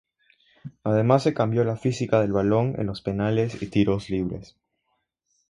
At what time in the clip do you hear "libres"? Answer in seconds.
4.09-4.55